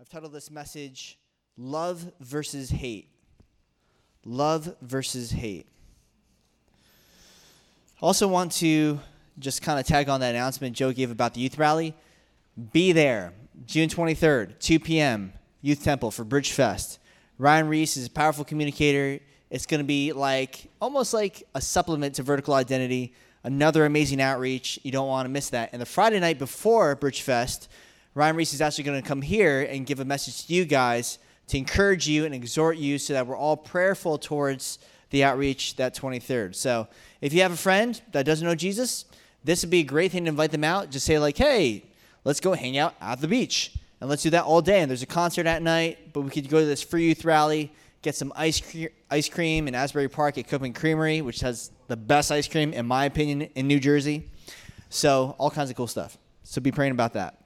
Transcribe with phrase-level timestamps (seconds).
[0.00, 1.18] I've titled this message
[1.58, 3.10] Love versus Hate.
[4.24, 5.66] Love versus Hate.
[8.00, 8.98] I also want to
[9.38, 11.94] just kind of tag on that announcement Joe gave about the youth rally.
[12.72, 13.34] Be there,
[13.66, 16.98] June 23rd, 2 p.m., Youth Temple for Bridge Fest.
[17.36, 19.22] Ryan Reese is a powerful communicator.
[19.50, 23.12] It's going to be like almost like a supplement to Vertical Identity,
[23.44, 24.78] another amazing outreach.
[24.82, 25.68] You don't want to miss that.
[25.74, 27.68] And the Friday night before Bridge Fest,
[28.14, 31.18] Ryan Reese is actually going to come here and give a message to you guys
[31.48, 34.78] to encourage you and exhort you so that we're all prayerful towards
[35.10, 36.54] the outreach that 23rd.
[36.54, 36.88] So
[37.20, 39.04] if you have a friend that doesn't know Jesus,
[39.44, 40.90] this would be a great thing to invite them out.
[40.90, 41.84] Just say, like, hey,
[42.24, 43.74] let's go hang out at the beach.
[44.00, 44.80] And let's do that all day.
[44.80, 47.72] And there's a concert at night, but we could go to this free youth rally
[48.02, 51.96] get some ice, cre- ice cream in Asbury Park at Cookman Creamery, which has the
[51.96, 54.28] best ice cream, in my opinion, in New Jersey.
[54.88, 56.18] So, all kinds of cool stuff.
[56.42, 57.39] So, be praying about that.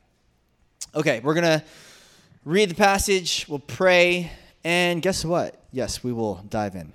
[0.94, 1.64] Okay, we're going to
[2.44, 4.30] read the passage, we'll pray,
[4.64, 5.62] and guess what?
[5.72, 6.92] Yes, we will dive in.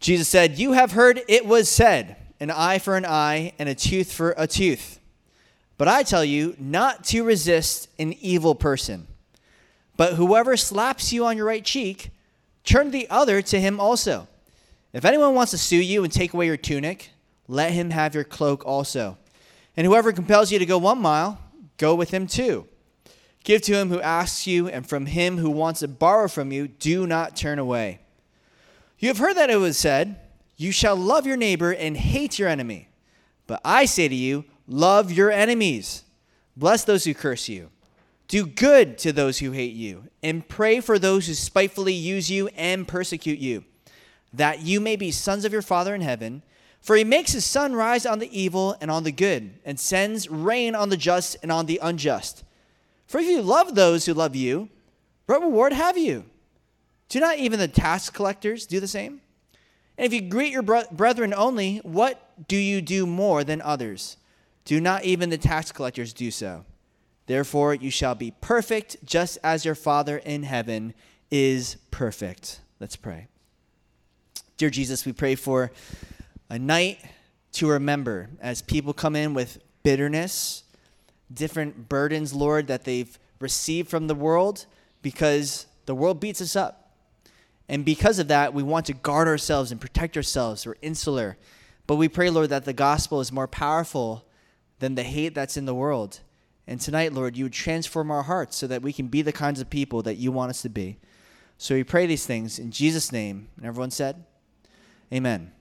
[0.00, 3.74] Jesus said, You have heard it was said, an eye for an eye and a
[3.74, 5.00] tooth for a tooth.
[5.76, 9.06] But I tell you not to resist an evil person.
[9.96, 12.10] But whoever slaps you on your right cheek,
[12.64, 14.28] turn the other to him also.
[14.92, 17.10] If anyone wants to sue you and take away your tunic,
[17.46, 19.18] let him have your cloak also.
[19.76, 21.40] And whoever compels you to go one mile,
[21.78, 22.66] go with him too.
[23.44, 26.68] Give to him who asks you, and from him who wants to borrow from you,
[26.68, 28.00] do not turn away.
[28.98, 30.20] You have heard that it was said,
[30.56, 32.88] You shall love your neighbor and hate your enemy.
[33.46, 36.04] But I say to you, Love your enemies,
[36.54, 37.70] bless those who curse you.
[38.26, 42.48] Do good to those who hate you, and pray for those who spitefully use you
[42.48, 43.64] and persecute you,
[44.34, 46.42] that you may be sons of your Father in heaven.
[46.88, 50.30] For he makes his sun rise on the evil and on the good, and sends
[50.30, 52.44] rain on the just and on the unjust.
[53.06, 54.70] For if you love those who love you,
[55.26, 56.24] what reward have you?
[57.10, 59.20] Do not even the tax collectors do the same?
[59.98, 64.16] And if you greet your brethren only, what do you do more than others?
[64.64, 66.64] Do not even the tax collectors do so?
[67.26, 70.94] Therefore, you shall be perfect, just as your Father in heaven
[71.30, 72.62] is perfect.
[72.80, 73.26] Let's pray.
[74.56, 75.70] Dear Jesus, we pray for
[76.48, 77.00] a night
[77.52, 80.64] to remember as people come in with bitterness,
[81.32, 84.66] different burdens, Lord, that they've received from the world
[85.02, 86.92] because the world beats us up.
[87.68, 90.66] And because of that, we want to guard ourselves and protect ourselves.
[90.66, 91.36] We're insular.
[91.86, 94.26] But we pray, Lord, that the gospel is more powerful
[94.78, 96.20] than the hate that's in the world.
[96.66, 99.60] And tonight, Lord, you would transform our hearts so that we can be the kinds
[99.60, 100.98] of people that you want us to be.
[101.56, 103.48] So we pray these things in Jesus' name.
[103.56, 104.24] And everyone said,
[105.12, 105.52] Amen.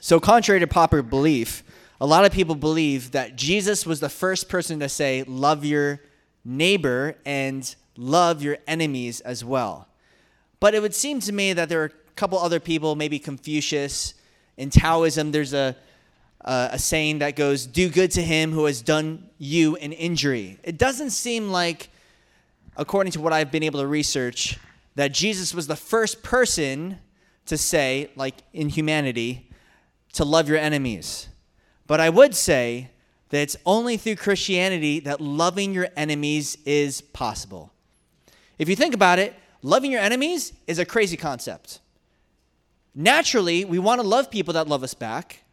[0.00, 1.62] So, contrary to popular belief,
[2.00, 6.00] a lot of people believe that Jesus was the first person to say, Love your
[6.44, 9.88] neighbor and love your enemies as well.
[10.60, 14.14] But it would seem to me that there are a couple other people, maybe Confucius.
[14.56, 15.76] In Taoism, there's a
[16.44, 20.58] uh, a saying that goes, Do good to him who has done you an injury.
[20.62, 21.90] It doesn't seem like,
[22.76, 24.58] according to what I've been able to research,
[24.94, 26.98] that Jesus was the first person
[27.46, 29.47] to say, like in humanity,
[30.18, 31.28] to love your enemies.
[31.86, 32.90] But I would say
[33.28, 37.72] that it's only through Christianity that loving your enemies is possible.
[38.58, 41.78] If you think about it, loving your enemies is a crazy concept.
[42.96, 45.44] Naturally, we want to love people that love us back.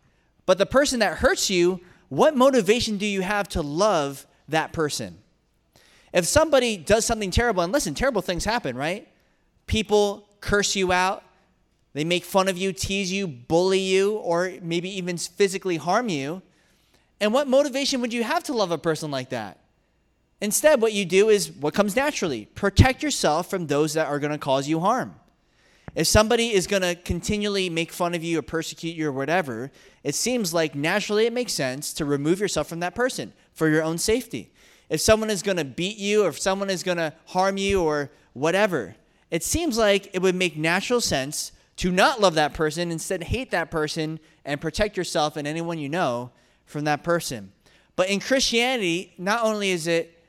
[0.48, 5.20] But the person that hurts you, what motivation do you have to love that person?
[6.12, 9.08] If somebody does something terrible, and listen, terrible things happen, right?
[9.68, 11.24] People curse you out,
[11.96, 16.42] they make fun of you, tease you, bully you, or maybe even physically harm you.
[17.22, 19.62] And what motivation would you have to love a person like that?
[20.42, 24.34] Instead, what you do is what comes naturally protect yourself from those that are going
[24.34, 25.16] to cause you harm.
[25.96, 29.72] If somebody is going to continually make fun of you or persecute you or whatever,
[30.04, 33.84] it seems like naturally it makes sense to remove yourself from that person for your
[33.84, 34.52] own safety.
[34.90, 37.82] If someone is going to beat you or if someone is going to harm you
[37.82, 38.98] or whatever,
[39.32, 43.52] it seems like it would make natural sense to not love that person, instead hate
[43.52, 46.32] that person and protect yourself and anyone you know
[46.66, 47.52] from that person.
[47.96, 50.24] But in Christianity, not only is it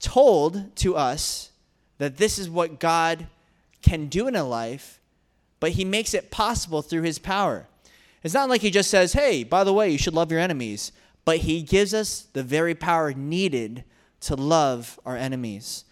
[0.00, 1.50] told to us
[1.98, 3.26] that this is what God
[3.82, 5.00] can do in a life,
[5.60, 7.68] but he makes it possible through his power.
[8.22, 10.92] It's not like he just says, hey, by the way, you should love your enemies,
[11.24, 13.84] but he gives us the very power needed
[14.20, 15.84] to love our enemies.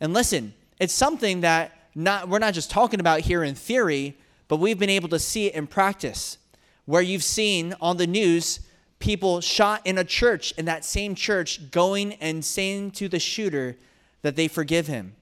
[0.00, 4.16] And listen, it's something that not we're not just talking about here in theory,
[4.48, 6.38] but we've been able to see it in practice.
[6.84, 8.60] Where you've seen on the news
[8.98, 13.76] people shot in a church, in that same church, going and saying to the shooter
[14.22, 15.14] that they forgive him.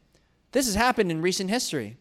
[0.53, 1.97] This has happened in recent history.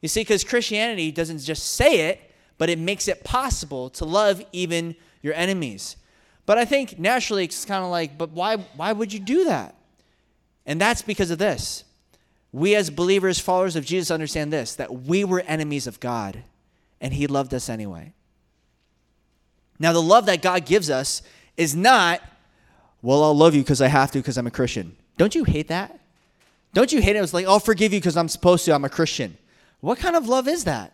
[0.00, 2.20] You see, because Christianity doesn't just say it,
[2.58, 5.96] but it makes it possible to love even your enemies.
[6.46, 9.74] But I think naturally it's kind of like, but why, why would you do that?
[10.66, 11.84] And that's because of this.
[12.54, 16.44] We, as believers, followers of Jesus, understand this that we were enemies of God,
[17.00, 18.12] and He loved us anyway.
[19.80, 21.20] Now, the love that God gives us
[21.56, 22.22] is not,
[23.02, 24.94] well, I'll love you because I have to because I'm a Christian.
[25.16, 25.98] Don't you hate that?
[26.74, 27.24] Don't you hate it?
[27.24, 29.36] It's like, I'll forgive you because I'm supposed to, I'm a Christian.
[29.80, 30.92] What kind of love is that?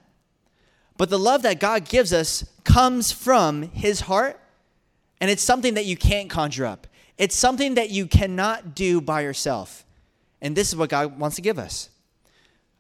[0.97, 4.41] But the love that God gives us comes from His heart,
[5.21, 6.87] and it's something that you can't conjure up.
[7.19, 9.85] It's something that you cannot do by yourself.
[10.43, 11.91] And this is what God wants to give us.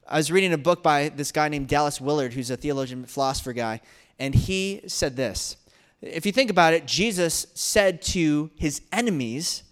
[0.08, 3.52] I was reading a book by this guy named Dallas Willard, who's a theologian, philosopher
[3.52, 3.80] guy,
[4.18, 5.56] and he said this.
[6.02, 9.62] If you think about it, Jesus said to his enemies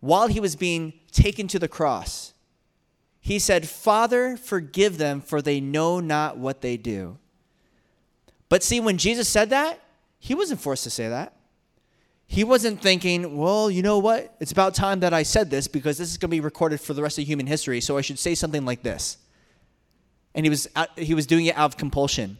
[0.00, 2.32] while he was being taken to the cross,
[3.20, 7.18] He said, Father, forgive them, for they know not what they do.
[8.48, 9.80] But see, when Jesus said that,
[10.18, 11.34] he wasn't forced to say that
[12.30, 14.36] he wasn't thinking, well, you know what?
[14.38, 16.92] It's about time that I said this because this is going to be recorded for
[16.92, 19.16] the rest of human history, so I should say something like this.
[20.34, 22.38] And he was, he was doing it out of compulsion.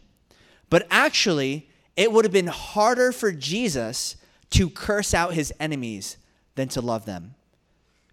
[0.69, 4.15] But actually, it would have been harder for Jesus
[4.51, 6.17] to curse out his enemies
[6.53, 7.33] than to love them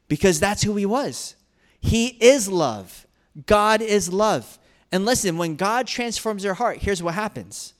[0.08, 1.36] because that's who he was.
[1.78, 3.06] He is love.
[3.44, 4.58] God is love.
[4.90, 7.74] And listen, when God transforms your heart, here's what happens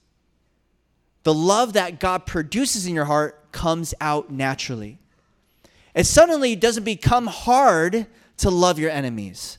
[1.26, 5.00] the love that God produces in your heart comes out naturally.
[5.92, 8.06] It suddenly doesn't become hard
[8.36, 9.58] to love your enemies.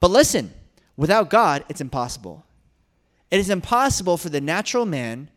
[0.00, 0.52] But listen,
[0.98, 2.44] without God, it's impossible.
[3.30, 5.30] It is impossible for the natural man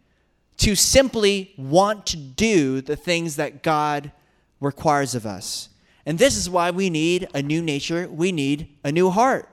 [0.57, 4.11] to simply want to do the things that God
[4.59, 5.69] requires of us.
[6.05, 9.47] And this is why we need a new nature, we need a new heart.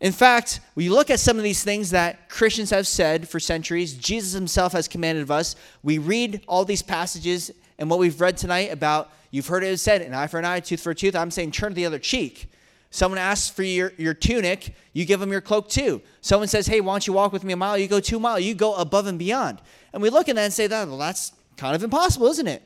[0.00, 3.94] In fact, you look at some of these things that Christians have said for centuries,
[3.94, 5.56] Jesus himself has commanded of us.
[5.82, 10.02] We read all these passages and what we've read tonight about, you've heard it said,
[10.02, 11.16] an eye for an eye, tooth for a tooth.
[11.16, 12.50] I'm saying turn to the other cheek.
[12.90, 16.00] Someone asks for your, your tunic, you give them your cloak too.
[16.20, 17.76] Someone says, hey, why don't you walk with me a mile?
[17.76, 18.42] You go two miles.
[18.42, 19.60] You go above and beyond.
[19.92, 22.62] And we look at that and say, well, that's kind of impossible, isn't it?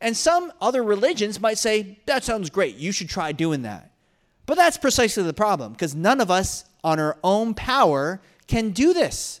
[0.00, 2.76] And some other religions might say, that sounds great.
[2.76, 3.90] You should try doing that.
[4.46, 8.92] But that's precisely the problem because none of us on our own power can do
[8.92, 9.40] this.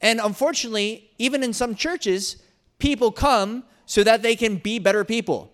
[0.00, 2.36] And unfortunately, even in some churches,
[2.78, 5.52] people come so that they can be better people.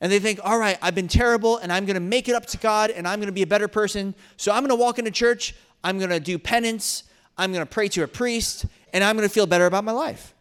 [0.00, 2.46] And they think, all right, I've been terrible and I'm going to make it up
[2.46, 4.14] to God and I'm going to be a better person.
[4.36, 7.04] So I'm going to walk into church, I'm going to do penance,
[7.36, 9.92] I'm going to pray to a priest, and I'm going to feel better about my
[9.92, 10.34] life.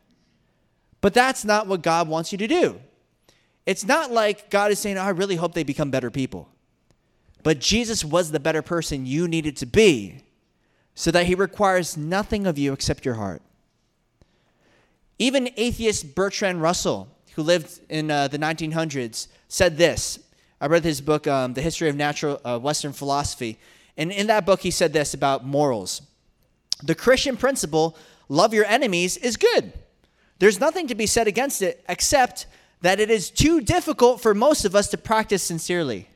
[1.01, 2.80] But that's not what God wants you to do.
[3.66, 6.50] It's not like God is saying, oh, I really hope they become better people.
[7.44, 10.24] But Jesus was the better person you needed to be
[10.95, 13.42] so that he requires nothing of you except your heart.
[15.19, 20.19] Even atheist Bertrand Russell, who lived in uh, the 1900s, said this.
[20.62, 23.60] I read his book, um, The History of Natural uh, Western Philosophy.
[23.98, 26.01] And in that book, he said this about morals
[26.81, 27.98] The Christian principle,
[28.30, 29.74] love your enemies, is good.
[30.39, 32.48] There's nothing to be said against it except
[32.81, 36.10] that it is too difficult for most of us to practice sincerely.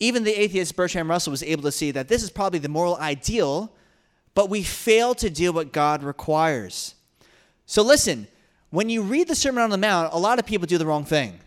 [0.00, 2.96] Even the atheist Bertrand Russell was able to see that this is probably the moral
[2.96, 3.72] ideal,
[4.34, 6.94] but we fail to do what God requires.
[7.66, 8.26] So listen,
[8.70, 11.04] when you read the Sermon on the Mount, a lot of people do the wrong
[11.04, 11.38] thing.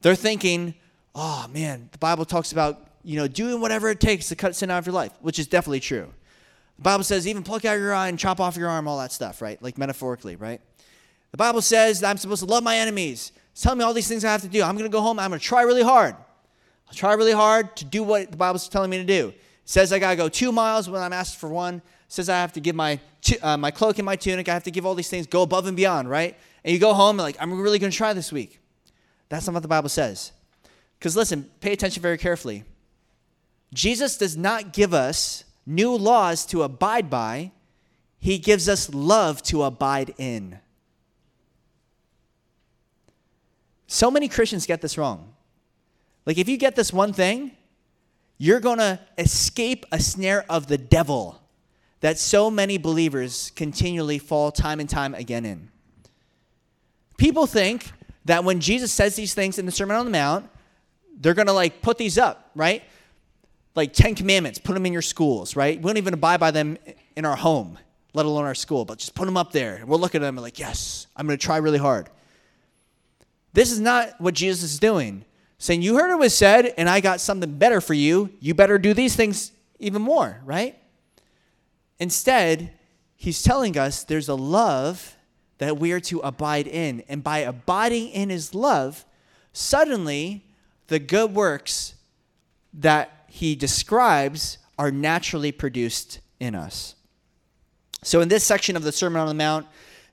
[0.00, 0.74] They're thinking,
[1.14, 4.70] oh man, the Bible talks about, you know, doing whatever it takes to cut sin
[4.70, 6.12] out of your life, which is definitely true.
[6.76, 9.12] The Bible says even pluck out your eye and chop off your arm, all that
[9.12, 9.62] stuff, right?
[9.62, 10.60] Like metaphorically, right?
[11.30, 13.32] The Bible says I'm supposed to love my enemies.
[13.54, 14.62] Telling me all these things I have to do.
[14.62, 15.18] I'm going to go home.
[15.18, 16.16] I'm going to try really hard.
[16.92, 19.28] I'll try really hard to do what the Bible's telling me to do.
[19.28, 21.76] It says I got to go two miles when I'm asked for one.
[21.76, 23.00] It says I have to give my,
[23.40, 24.46] uh, my cloak and my tunic.
[24.46, 26.36] I have to give all these things, go above and beyond, right?
[26.62, 28.60] And you go home and like, I'm really going to try this week.
[29.30, 30.32] That's not what the Bible says.
[30.98, 32.62] Because listen, pay attention very carefully.
[33.72, 37.52] Jesus does not give us new laws to abide by,
[38.18, 40.58] He gives us love to abide in.
[43.86, 45.31] So many Christians get this wrong.
[46.26, 47.52] Like, if you get this one thing,
[48.38, 51.40] you're going to escape a snare of the devil
[52.00, 55.70] that so many believers continually fall time and time again in.
[57.16, 57.92] People think
[58.24, 60.50] that when Jesus says these things in the Sermon on the Mount,
[61.20, 62.82] they're going to like put these up, right?
[63.76, 65.80] Like 10 commandments, put them in your schools, right?
[65.80, 66.78] We don't even abide by them
[67.14, 67.78] in our home,
[68.12, 69.76] let alone our school, but just put them up there.
[69.76, 72.10] And we'll look at them and like, yes, I'm going to try really hard.
[73.52, 75.24] This is not what Jesus is doing.
[75.62, 78.30] Saying, You heard it was said, and I got something better for you.
[78.40, 80.76] You better do these things even more, right?
[82.00, 82.72] Instead,
[83.14, 85.16] he's telling us there's a love
[85.58, 87.04] that we are to abide in.
[87.08, 89.04] And by abiding in his love,
[89.52, 90.44] suddenly
[90.88, 91.94] the good works
[92.74, 96.96] that he describes are naturally produced in us.
[98.02, 99.68] So, in this section of the Sermon on the Mount,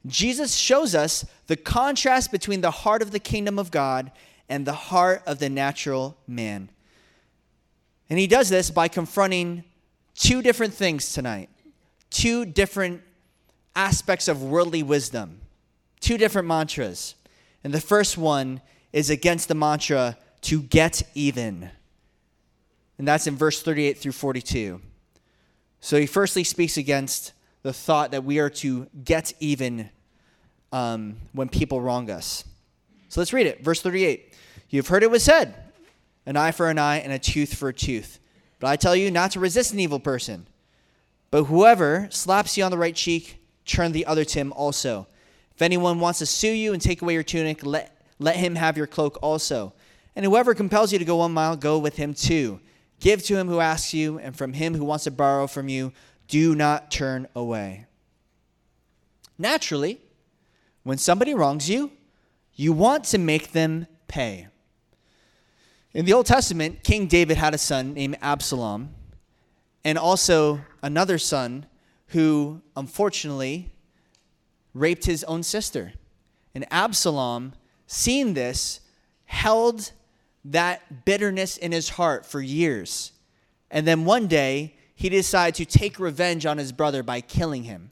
[0.06, 4.12] Jesus shows us the contrast between the heart of the kingdom of God
[4.50, 6.70] and the heart of the natural man.
[8.10, 9.64] And he does this by confronting
[10.16, 11.50] two different things tonight,
[12.10, 13.02] two different
[13.76, 15.40] aspects of worldly wisdom,
[16.00, 17.16] two different mantras.
[17.64, 21.70] And the first one is against the mantra to get even.
[22.98, 24.82] And that's in verse 38 through 42.
[25.82, 29.90] So he firstly speaks against the thought that we are to get even
[30.72, 32.44] um, when people wrong us.
[33.10, 33.64] So let's read it.
[33.64, 34.29] Verse 38.
[34.70, 35.56] You've heard it was said,
[36.26, 38.20] an eye for an eye and a tooth for a tooth.
[38.60, 40.46] But I tell you not to resist an evil person.
[41.32, 45.08] But whoever slaps you on the right cheek, turn the other to him also.
[45.56, 48.78] If anyone wants to sue you and take away your tunic, let, let him have
[48.78, 49.74] your cloak also.
[50.16, 52.60] And whoever compels you to go one mile, go with him two.
[53.00, 55.94] Give to him who asks you, and from him who wants to borrow from you,
[56.28, 57.86] do not turn away.
[59.38, 60.02] Naturally,
[60.84, 61.92] when somebody wrongs you,
[62.56, 64.48] you want to make them pay.
[65.92, 68.94] In the Old Testament, King David had a son named Absalom,
[69.84, 71.66] and also another son
[72.08, 73.72] who unfortunately
[74.76, 75.94] raped his own sister.
[76.54, 77.54] And Absalom,
[77.88, 78.82] seeing this,
[79.26, 79.92] held
[80.46, 83.12] that bitterness in his heart for years.
[83.72, 87.90] And then one day, he decided to take revenge on his brother by killing him.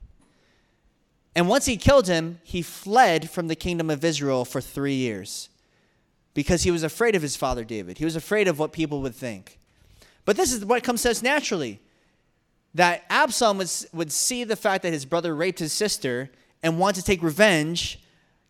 [1.35, 5.49] And once he killed him, he fled from the kingdom of Israel for three years
[6.37, 7.97] because he was afraid of his father David.
[7.97, 9.57] He was afraid of what people would think.
[10.23, 11.79] But this is what comes to us naturally
[12.75, 16.29] that Absalom would, would see the fact that his brother raped his sister
[16.61, 17.99] and want to take revenge,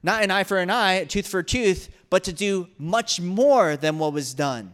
[0.04, 3.78] not an eye for an eye, tooth for a tooth, but to do much more
[3.78, 4.74] than what was done.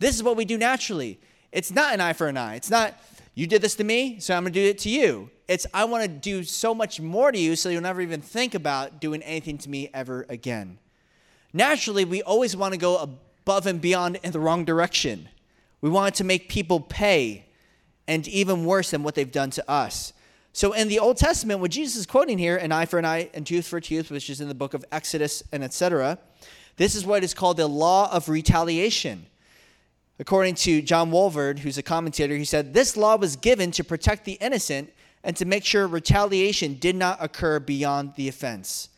[0.00, 1.20] This is what we do naturally.
[1.52, 2.56] It's not an eye for an eye.
[2.56, 3.00] It's not,
[3.36, 5.30] you did this to me, so I'm going to do it to you.
[5.46, 8.56] It's, I want to do so much more to you so you'll never even think
[8.56, 10.80] about doing anything to me ever again.
[11.52, 15.28] Naturally, we always want to go above and beyond in the wrong direction.
[15.80, 17.46] We want to make people pay,
[18.06, 20.12] and even worse than what they've done to us.
[20.52, 23.30] So in the Old Testament, what Jesus is quoting here, an eye for an eye
[23.34, 26.18] and tooth for tooth, which is in the book of Exodus and etc.,
[26.76, 29.26] this is what is called the law of retaliation.
[30.18, 34.24] According to John Walvoord, who's a commentator, he said, This law was given to protect
[34.24, 34.92] the innocent
[35.22, 38.88] and to make sure retaliation did not occur beyond the offense.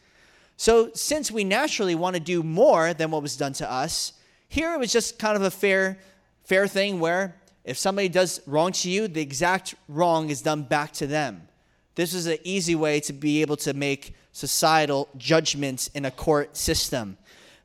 [0.63, 4.13] So, since we naturally want to do more than what was done to us,
[4.47, 5.99] here it was just kind of a fair,
[6.45, 10.93] fair thing where if somebody does wrong to you, the exact wrong is done back
[10.93, 11.49] to them.
[11.97, 16.57] This is an easy way to be able to make societal judgments in a court
[16.57, 17.19] system.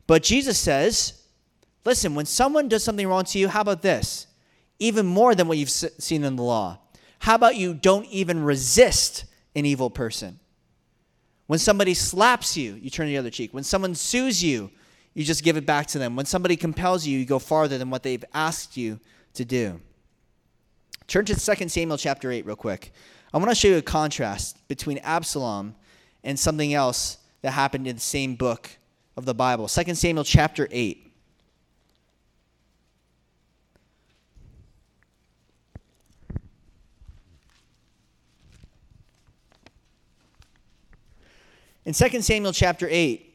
[0.07, 1.21] But Jesus says,
[1.85, 4.25] listen, when someone does something wrong to you, how about this?
[4.79, 6.79] Even more than what you've seen in the law.
[7.19, 9.25] How about you don't even resist
[9.55, 10.39] an evil person?
[11.47, 13.53] When somebody slaps you, you turn the other cheek.
[13.53, 14.69] When someone sues you,
[15.13, 16.15] you just give it back to them.
[16.15, 18.99] When somebody compels you, you go farther than what they've asked you
[19.33, 19.81] to do.
[21.07, 22.91] Turn to 2 Samuel chapter 8 real quick.
[23.33, 25.73] I want to show you a contrast between Absalom
[26.23, 28.69] and something else that happened in the same book
[29.15, 29.67] of the Bible.
[29.67, 31.06] 2 Samuel chapter 8.
[41.87, 43.33] In 2 Samuel chapter 8,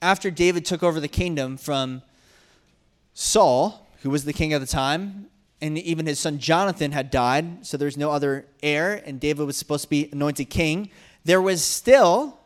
[0.00, 2.00] after David took over the kingdom from
[3.12, 5.26] Saul, who was the king at the time,
[5.60, 9.58] and even his son Jonathan had died, so there's no other heir, and David was
[9.58, 10.88] supposed to be anointed king,
[11.26, 12.38] there was still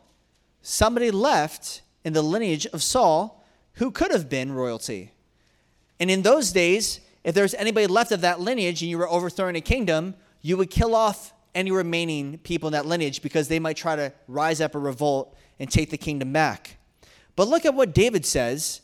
[0.63, 3.41] somebody left in the lineage of Saul
[3.75, 5.13] who could have been royalty.
[5.97, 9.09] And in those days, if there was anybody left of that lineage and you were
[9.09, 13.59] overthrowing a kingdom, you would kill off any remaining people in that lineage because they
[13.59, 16.77] might try to rise up a revolt and take the kingdom back.
[17.35, 18.81] But look at what David says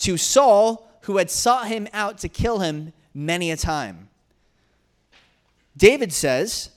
[0.00, 4.08] to Saul, who had sought him out to kill him many a time.
[5.76, 6.70] David says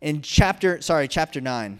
[0.00, 1.78] in chapter, sorry, chapter 9,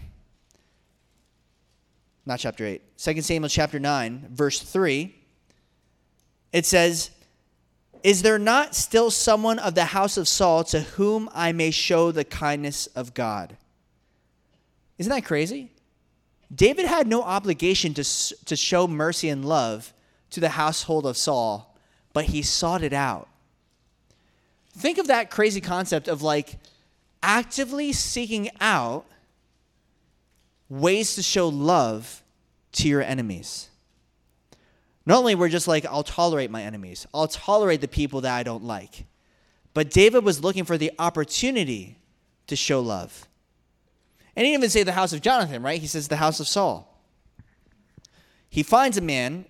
[2.25, 5.15] not chapter 8, 2 Samuel chapter 9, verse 3,
[6.51, 7.11] it says,
[8.03, 12.11] Is there not still someone of the house of Saul to whom I may show
[12.11, 13.57] the kindness of God?
[14.97, 15.71] Isn't that crazy?
[16.53, 18.03] David had no obligation to,
[18.45, 19.93] to show mercy and love
[20.31, 21.75] to the household of Saul,
[22.13, 23.27] but he sought it out.
[24.77, 26.57] Think of that crazy concept of like
[27.21, 29.05] actively seeking out
[30.69, 32.23] ways to show love
[32.73, 33.69] to your enemies.
[35.07, 38.65] Normally, we're just like, I'll tolerate my enemies, I'll tolerate the people that I don't
[38.65, 39.05] like.
[39.73, 41.97] But David was looking for the opportunity
[42.47, 43.25] to show love.
[44.35, 45.79] And he didn't even say the house of Jonathan, right?
[45.79, 47.01] He says the house of Saul.
[48.49, 49.45] He finds a man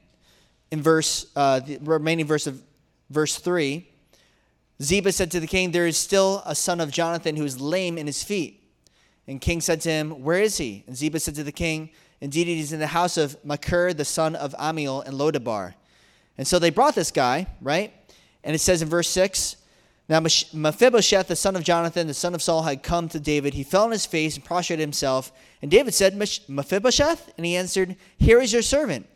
[0.69, 2.61] in verse, uh, the remaining verse of
[3.09, 3.89] verse 3.
[4.79, 7.97] Ziba said to the king, There is still a son of Jonathan who is lame
[7.97, 8.63] in his feet.
[9.25, 10.83] And king said to him, Where is he?
[10.85, 14.05] And Ziba said to the king, Indeed, he is in the house of Machir, the
[14.05, 15.75] son of Ammiel, and Lodabar.
[16.37, 17.93] And so they brought this guy, right?
[18.43, 19.55] And it says in verse 6
[20.09, 23.53] Now Mephibosheth, the son of Jonathan, the son of Saul, had come to David.
[23.53, 25.31] He fell on his face and prostrated himself.
[25.61, 27.33] And David said, Mephibosheth?
[27.37, 29.07] And he answered, Here is your servant.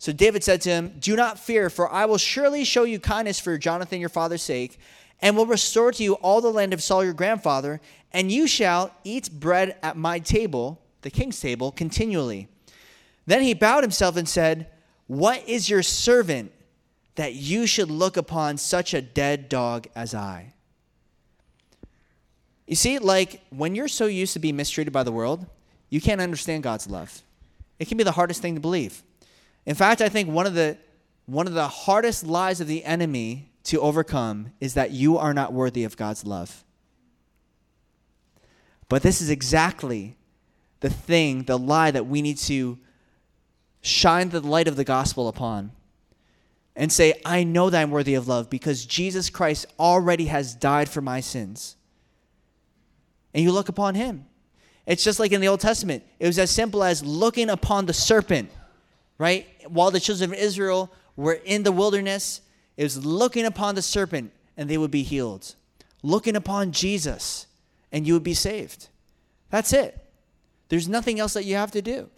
[0.00, 3.40] So David said to him, Do not fear, for I will surely show you kindness
[3.40, 4.78] for Jonathan your father's sake,
[5.20, 7.80] and will restore to you all the land of Saul your grandfather,
[8.12, 12.48] and you shall eat bread at my table the king's table continually.
[13.26, 14.68] Then he bowed himself and said,
[15.06, 16.52] What is your servant
[17.14, 20.54] that you should look upon such a dead dog as I?
[22.66, 25.46] You see, like when you're so used to being mistreated by the world,
[25.88, 27.22] you can't understand God's love.
[27.78, 29.02] It can be the hardest thing to believe.
[29.64, 30.76] In fact, I think one of the
[31.26, 35.52] one of the hardest lies of the enemy to overcome is that you are not
[35.52, 36.64] worthy of God's love.
[38.88, 40.16] But this is exactly
[40.80, 42.78] the thing, the lie that we need to
[43.80, 45.72] shine the light of the gospel upon
[46.76, 50.88] and say, I know that I'm worthy of love because Jesus Christ already has died
[50.88, 51.76] for my sins.
[53.34, 54.26] And you look upon him.
[54.86, 57.92] It's just like in the Old Testament, it was as simple as looking upon the
[57.92, 58.50] serpent,
[59.18, 59.46] right?
[59.66, 62.40] While the children of Israel were in the wilderness,
[62.76, 65.54] it was looking upon the serpent and they would be healed.
[66.02, 67.46] Looking upon Jesus
[67.90, 68.88] and you would be saved.
[69.50, 70.07] That's it.
[70.68, 72.08] There's nothing else that you have to do.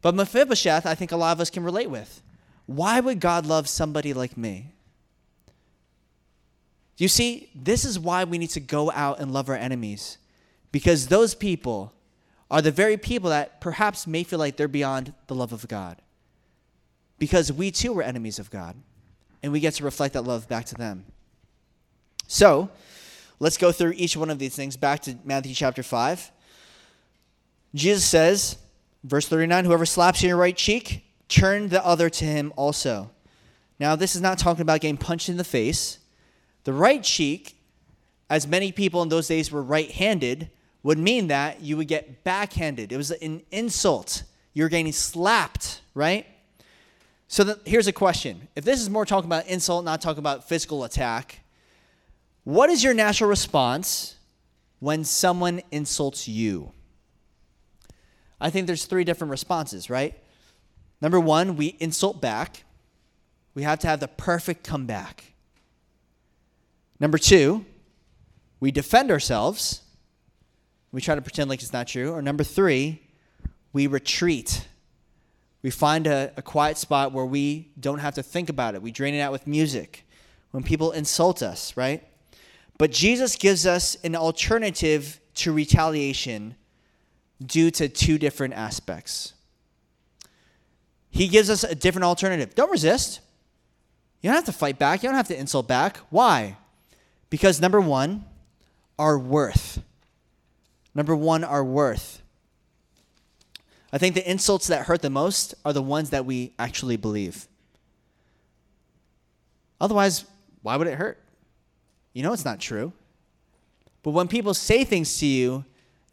[0.00, 2.22] But Mephibosheth, I think a lot of us can relate with.
[2.66, 4.72] Why would God love somebody like me?
[6.96, 10.18] You see, this is why we need to go out and love our enemies.
[10.70, 11.92] Because those people
[12.50, 15.98] are the very people that perhaps may feel like they're beyond the love of God.
[17.18, 18.76] Because we too were enemies of God.
[19.42, 21.04] And we get to reflect that love back to them.
[22.28, 22.70] So,
[23.40, 26.30] let's go through each one of these things back to Matthew chapter 5.
[27.74, 28.58] Jesus says,
[29.04, 33.10] verse 39, whoever slaps you in your right cheek, turn the other to him also.
[33.78, 35.98] Now, this is not talking about getting punched in the face.
[36.64, 37.56] The right cheek,
[38.30, 40.50] as many people in those days were right handed,
[40.82, 42.92] would mean that you would get backhanded.
[42.92, 44.24] It was an insult.
[44.52, 46.26] You're getting slapped, right?
[47.28, 48.48] So the, here's a question.
[48.54, 51.40] If this is more talking about insult, not talking about physical attack,
[52.44, 54.16] what is your natural response
[54.80, 56.72] when someone insults you?
[58.42, 60.14] I think there's three different responses, right?
[61.00, 62.64] Number one, we insult back.
[63.54, 65.34] We have to have the perfect comeback.
[66.98, 67.64] Number two,
[68.58, 69.82] we defend ourselves.
[70.90, 72.12] We try to pretend like it's not true.
[72.12, 73.02] Or number three,
[73.72, 74.66] we retreat.
[75.62, 78.82] We find a, a quiet spot where we don't have to think about it.
[78.82, 80.04] We drain it out with music.
[80.50, 82.04] When people insult us, right?
[82.76, 86.56] But Jesus gives us an alternative to retaliation
[87.44, 89.34] due to two different aspects.
[91.10, 92.54] He gives us a different alternative.
[92.54, 93.20] Don't resist.
[94.20, 95.02] You don't have to fight back.
[95.02, 95.98] You don't have to insult back.
[96.10, 96.56] Why?
[97.28, 98.24] Because number one,
[98.98, 99.82] our worth.
[100.94, 102.22] Number one, our worth.
[103.92, 107.46] I think the insults that hurt the most are the ones that we actually believe.
[109.80, 110.24] Otherwise,
[110.62, 111.18] why would it hurt?
[112.14, 112.92] You know it's not true.
[114.02, 115.64] But when people say things to you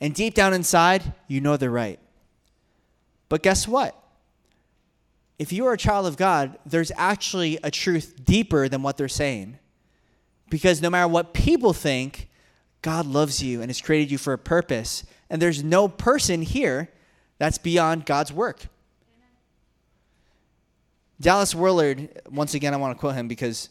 [0.01, 1.99] and deep down inside, you know they're right.
[3.27, 3.95] But guess what?
[5.37, 9.07] If you are a child of God, there's actually a truth deeper than what they're
[9.07, 9.57] saying.
[10.49, 12.29] Because no matter what people think,
[12.81, 15.05] God loves you and has created you for a purpose.
[15.29, 16.89] And there's no person here
[17.37, 18.65] that's beyond God's work.
[21.21, 23.69] Dallas Willard, once again, I want to quote him because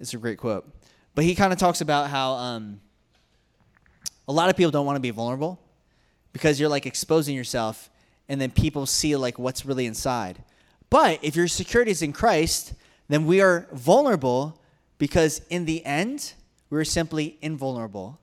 [0.00, 0.66] it's a great quote.
[1.14, 2.80] But he kind of talks about how um,
[4.28, 5.60] a lot of people don't want to be vulnerable
[6.32, 7.90] because you're like exposing yourself
[8.28, 10.42] and then people see like what's really inside.
[10.90, 12.74] But if your security is in Christ,
[13.08, 14.60] then we are vulnerable
[14.98, 16.34] because in the end,
[16.70, 18.18] we're simply invulnerable.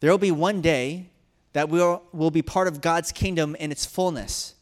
[0.00, 1.10] There will be one day
[1.52, 4.54] that we'll, will be part of God's kingdom in its fullness.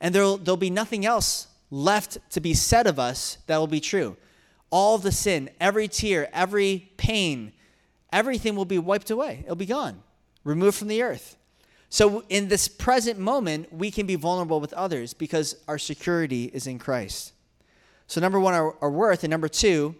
[0.00, 3.80] And there'll, there'll be nothing else left to be said of us that will be
[3.80, 4.16] true.
[4.70, 7.52] All the sin, every tear, every pain,
[8.12, 9.42] everything will be wiped away.
[9.44, 10.02] It'll be gone,
[10.44, 11.36] removed from the earth.
[11.92, 16.68] So, in this present moment, we can be vulnerable with others because our security is
[16.68, 17.32] in Christ.
[18.06, 19.24] So, number one, our, our worth.
[19.24, 19.96] And number two,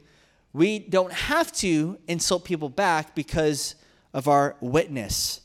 [0.53, 3.75] we don't have to insult people back because
[4.15, 5.41] of our witness.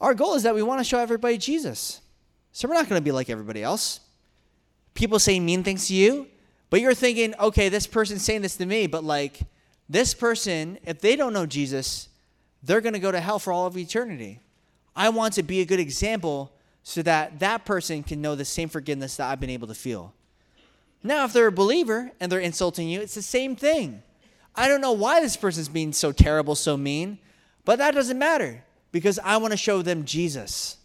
[0.00, 2.00] Our goal is that we want to show everybody Jesus.
[2.50, 4.00] So, we're not going to be like everybody else.
[4.94, 6.26] People say mean things to you,
[6.68, 9.40] but you're thinking, okay, this person's saying this to me, but like
[9.88, 12.08] this person, if they don't know Jesus,
[12.62, 14.40] they're going to go to hell for all of eternity.
[14.94, 18.68] I want to be a good example so that that person can know the same
[18.68, 20.14] forgiveness that I've been able to feel.
[21.02, 24.02] Now, if they're a believer and they're insulting you, it's the same thing.
[24.54, 27.18] I don't know why this person's being so terrible, so mean,
[27.64, 30.78] but that doesn't matter because I want to show them Jesus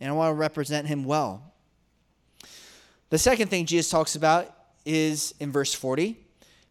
[0.00, 1.52] and I want to represent him well.
[3.10, 4.52] The second thing Jesus talks about
[4.84, 6.21] is in verse 40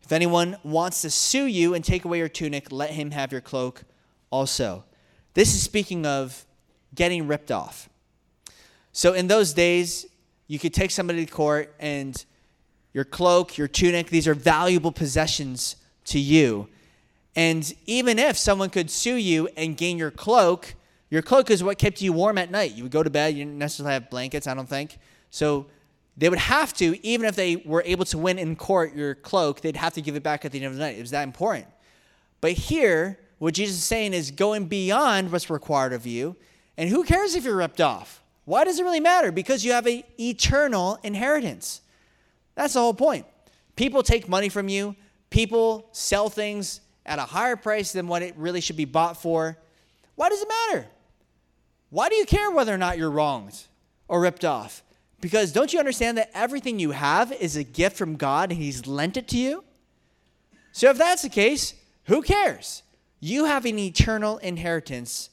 [0.04, 3.42] if anyone wants to sue you and take away your tunic, let him have your
[3.42, 3.84] cloak
[4.30, 4.84] also.
[5.34, 6.46] This is speaking of
[6.94, 7.90] getting ripped off.
[8.92, 10.06] So in those days,
[10.48, 12.24] you could take somebody to court and
[12.94, 16.68] your cloak, your tunic, these are valuable possessions to you.
[17.36, 20.76] And even if someone could sue you and gain your cloak,
[21.10, 22.74] your cloak is what kept you warm at night.
[22.74, 24.98] You would go to bed, you didn't necessarily have blankets, I don't think.
[25.30, 25.68] So
[26.18, 29.62] they would have to, even if they were able to win in court your cloak,
[29.62, 30.98] they'd have to give it back at the end of the night.
[30.98, 31.68] It was that important.
[32.42, 36.36] But here, what Jesus is saying is going beyond what's required of you.
[36.78, 38.22] And who cares if you're ripped off?
[38.46, 39.32] Why does it really matter?
[39.32, 41.82] Because you have an eternal inheritance.
[42.56, 43.26] That's the whole point.
[43.76, 44.96] People take money from you,
[45.30, 49.58] people sell things at a higher price than what it really should be bought for.
[50.16, 50.88] Why does it matter?
[51.90, 53.60] Why do you care whether or not you're wronged
[54.08, 54.84] or ripped off?
[55.22, 58.88] Because don't you understand that everything you have is a gift from God and He's
[58.88, 59.64] lent it to you?
[60.72, 62.84] So if that's the case, who cares?
[63.20, 65.30] You have an eternal inheritance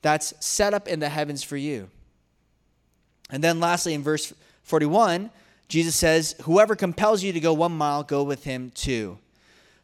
[0.00, 1.90] that's set up in the heavens for you.
[3.30, 5.30] And then lastly, in verse 41,
[5.68, 9.18] Jesus says, Whoever compels you to go one mile, go with him two.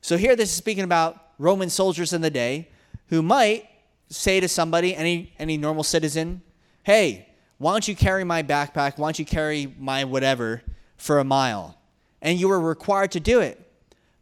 [0.00, 2.68] So here, this is speaking about Roman soldiers in the day
[3.08, 3.68] who might
[4.08, 6.42] say to somebody, any, any normal citizen,
[6.84, 7.28] Hey,
[7.62, 8.98] why don't you carry my backpack?
[8.98, 10.62] Why don't you carry my whatever
[10.96, 11.78] for a mile?
[12.20, 13.56] And you were required to do it.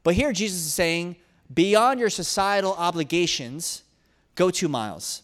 [0.03, 1.16] But here Jesus is saying,
[1.53, 3.83] beyond your societal obligations,
[4.35, 5.22] go two miles.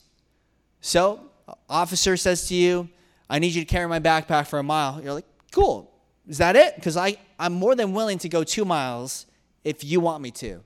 [0.81, 1.21] So,
[1.69, 2.89] officer says to you,
[3.29, 4.99] I need you to carry my backpack for a mile.
[5.03, 5.93] You're like, cool.
[6.27, 6.75] Is that it?
[6.77, 9.27] Because I'm more than willing to go two miles
[9.63, 10.63] if you want me to.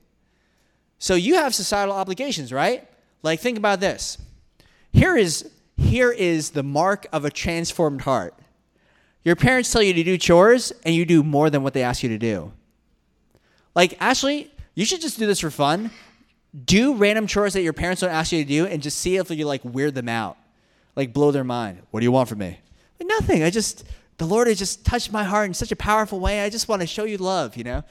[0.99, 2.87] So you have societal obligations, right?
[3.23, 4.17] Like, think about this.
[4.93, 8.33] Here is here is the mark of a transformed heart.
[9.23, 12.01] Your parents tell you to do chores and you do more than what they ask
[12.03, 12.51] you to do.
[13.75, 15.91] Like, Ashley, you should just do this for fun.
[16.65, 19.29] Do random chores that your parents don't ask you to do and just see if
[19.29, 20.37] you like weird them out.
[20.95, 21.81] Like blow their mind.
[21.91, 22.59] What do you want from me?
[22.99, 23.43] Like, nothing.
[23.43, 23.85] I just
[24.17, 26.41] the Lord has just touched my heart in such a powerful way.
[26.41, 27.83] I just want to show you love, you know?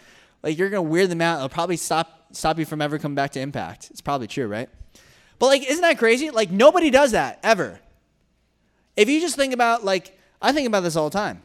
[0.43, 1.37] Like you're gonna weird them out.
[1.37, 3.89] It'll probably stop stop you from ever coming back to impact.
[3.91, 4.69] It's probably true, right?
[5.41, 6.31] But like, isn't that crazy?
[6.31, 7.81] Like nobody does that ever.
[8.95, 11.43] If you just think about like, I think about this all the time.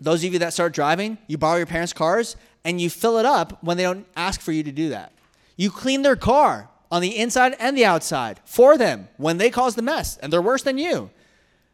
[0.00, 3.26] Those of you that start driving, you borrow your parents' cars and you fill it
[3.26, 5.12] up when they don't ask for you to do that.
[5.56, 9.74] You clean their car on the inside and the outside for them when they cause
[9.74, 11.10] the mess and they're worse than you.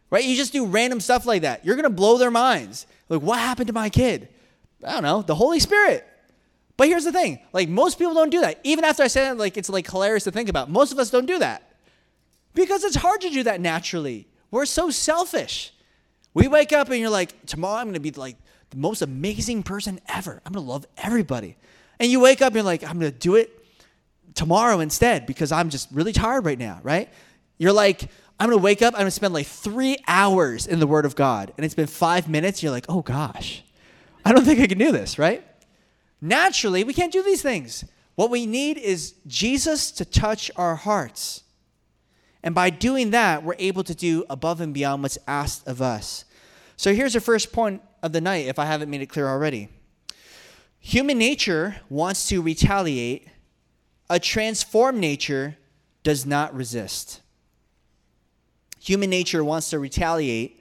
[0.09, 0.25] Right?
[0.25, 1.65] You just do random stuff like that.
[1.65, 2.87] You're going to blow their minds.
[3.09, 4.29] Like, what happened to my kid?
[4.87, 6.07] I don't know, the Holy Spirit.
[6.77, 8.61] But here's the thing like, most people don't do that.
[8.65, 10.71] Even after I say that, like, it's like hilarious to think about.
[10.71, 11.73] Most of us don't do that
[12.55, 14.27] because it's hard to do that naturally.
[14.51, 15.73] We're so selfish.
[16.35, 18.37] We wake up and you're like, tomorrow I'm going to be like
[18.71, 20.41] the most amazing person ever.
[20.45, 21.57] I'm going to love everybody.
[22.01, 23.51] And you wake up and you're like, I'm going to do it
[24.35, 27.11] tomorrow instead because I'm just really tired right now, right?
[27.59, 28.09] You're like,
[28.41, 31.05] I'm going to wake up, I'm going to spend like three hours in the Word
[31.05, 31.53] of God.
[31.57, 32.63] And it's been five minutes.
[32.63, 33.63] You're like, oh gosh,
[34.25, 35.45] I don't think I can do this, right?
[36.25, 37.85] Naturally, we can't do these things.
[38.15, 41.43] What we need is Jesus to touch our hearts.
[42.45, 46.25] And by doing that, we're able to do above and beyond what's asked of us.
[46.77, 49.69] So here's the first point of the night, if I haven't made it clear already.
[50.79, 53.27] Human nature wants to retaliate,
[54.09, 55.57] a transformed nature
[56.05, 57.21] does not resist.
[58.81, 60.61] Human nature wants to retaliate,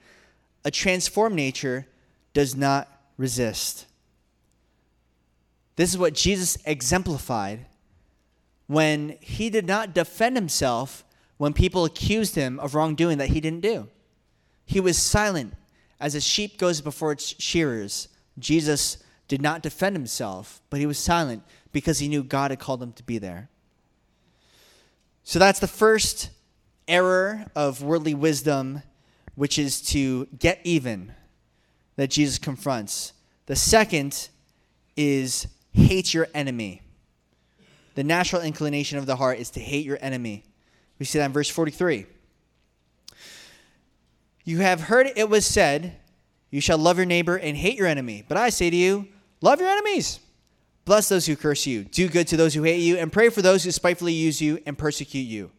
[0.64, 1.86] a transformed nature
[2.32, 3.86] does not resist.
[5.82, 7.66] This is what Jesus exemplified
[8.68, 11.04] when he did not defend himself,
[11.38, 13.88] when people accused him of wrongdoing that he didn't do.
[14.64, 15.54] He was silent.
[15.98, 18.06] As a sheep goes before its shearers,
[18.38, 21.42] Jesus did not defend himself, but he was silent
[21.72, 23.48] because he knew God had called him to be there.
[25.24, 26.30] So that's the first
[26.86, 28.84] error of worldly wisdom,
[29.34, 31.12] which is to get even,
[31.96, 33.14] that Jesus confronts.
[33.46, 34.28] The second
[34.96, 36.82] is hate your enemy.
[37.94, 40.44] The natural inclination of the heart is to hate your enemy.
[40.98, 42.06] We see that in verse 43.
[44.44, 45.96] You have heard it was said,
[46.50, 48.24] You shall love your neighbor and hate your enemy.
[48.26, 49.08] But I say to you,
[49.40, 50.20] Love your enemies.
[50.84, 51.84] Bless those who curse you.
[51.84, 54.60] Do good to those who hate you, and pray for those who spitefully use you
[54.66, 55.50] and persecute you.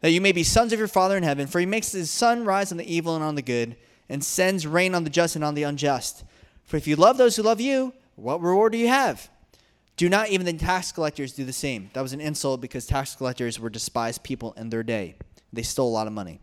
[0.00, 2.44] That you may be sons of your Father in heaven, for he makes his sun
[2.44, 3.76] rise on the evil and on the good,
[4.08, 6.24] and sends rain on the just and on the unjust.
[6.64, 9.30] For if you love those who love you, what reward do you have?
[9.96, 11.90] Do not even the tax collectors do the same.
[11.92, 15.16] That was an insult because tax collectors were despised people in their day.
[15.52, 16.40] They stole a lot of money.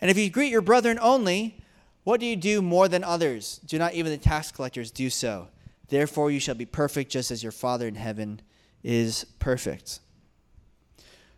[0.00, 1.60] And if you greet your brethren only,
[2.04, 3.60] what do you do more than others?
[3.66, 5.48] Do not even the tax collectors do so.
[5.88, 8.40] Therefore, you shall be perfect just as your Father in heaven
[8.82, 10.00] is perfect.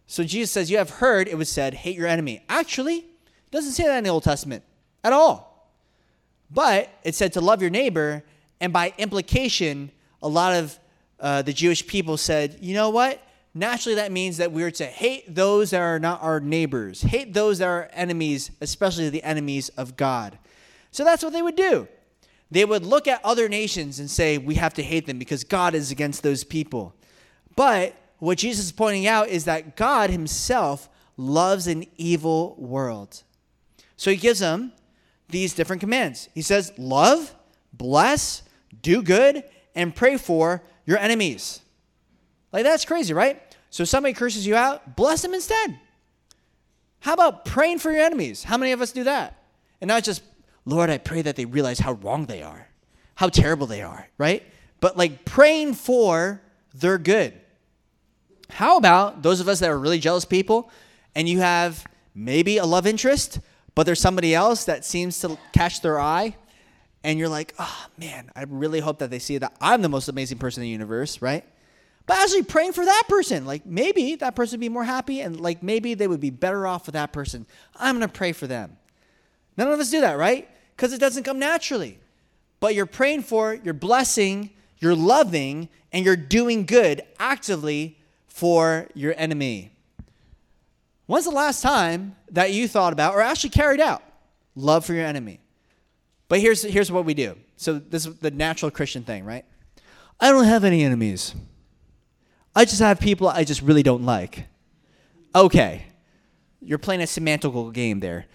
[0.06, 2.44] So Jesus says, You have heard it was said, hate your enemy.
[2.48, 4.64] Actually, it doesn't say that in the Old Testament
[5.04, 5.70] at all.
[6.50, 8.24] But it said to love your neighbor,
[8.60, 10.79] and by implication, a lot of
[11.20, 13.22] uh, the Jewish people said, You know what?
[13.52, 17.58] Naturally, that means that we're to hate those that are not our neighbors, hate those
[17.58, 20.38] that are enemies, especially the enemies of God.
[20.92, 21.88] So that's what they would do.
[22.50, 25.74] They would look at other nations and say, we have to hate them because God
[25.74, 26.94] is against those people.
[27.56, 33.22] But what Jesus is pointing out is that God himself loves an evil world.
[33.96, 34.72] So he gives them
[35.28, 36.28] these different commands.
[36.34, 37.34] He says, Love,
[37.72, 38.42] bless,
[38.82, 41.60] do good, and pray for your enemies.
[42.52, 43.40] Like, that's crazy, right?
[43.70, 45.78] So somebody curses you out, bless them instead.
[46.98, 48.42] How about praying for your enemies?
[48.42, 49.40] How many of us do that?
[49.80, 50.22] And not just
[50.64, 52.68] Lord, I pray that they realize how wrong they are,
[53.14, 54.42] how terrible they are, right?
[54.80, 56.42] But like praying for
[56.74, 57.34] their good.
[58.50, 60.70] How about those of us that are really jealous people
[61.14, 63.38] and you have maybe a love interest,
[63.74, 66.36] but there's somebody else that seems to catch their eye
[67.02, 70.08] and you're like, oh man, I really hope that they see that I'm the most
[70.08, 71.44] amazing person in the universe, right?
[72.06, 75.40] But actually praying for that person, like maybe that person would be more happy and
[75.40, 77.46] like maybe they would be better off with that person.
[77.76, 78.76] I'm gonna pray for them.
[79.56, 80.48] None of us do that, right?
[80.76, 81.98] Because it doesn't come naturally.
[82.58, 89.14] But you're praying for, you're blessing, you're loving, and you're doing good actively for your
[89.16, 89.72] enemy.
[91.06, 94.02] When's the last time that you thought about or actually carried out
[94.54, 95.40] love for your enemy?
[96.30, 97.36] But here's, here's what we do.
[97.56, 99.44] So, this is the natural Christian thing, right?
[100.20, 101.34] I don't have any enemies.
[102.54, 104.46] I just have people I just really don't like.
[105.34, 105.86] Okay.
[106.62, 108.26] You're playing a semantical game there.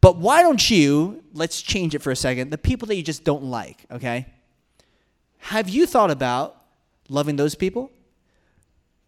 [0.00, 3.24] But why don't you, let's change it for a second, the people that you just
[3.24, 4.26] don't like, okay?
[5.38, 6.62] Have you thought about
[7.08, 7.90] loving those people?